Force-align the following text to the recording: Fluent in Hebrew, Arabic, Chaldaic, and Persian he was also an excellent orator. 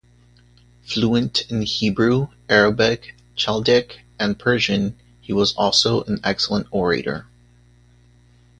Fluent 0.81 1.43
in 1.51 1.61
Hebrew, 1.61 2.29
Arabic, 2.49 3.13
Chaldaic, 3.37 3.99
and 4.17 4.39
Persian 4.39 4.97
he 5.21 5.31
was 5.31 5.53
also 5.53 6.03
an 6.05 6.19
excellent 6.23 6.65
orator. 6.71 7.27